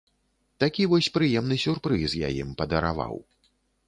[0.61, 3.15] Такі вось прыемны сюрпрыз я ім падараваў.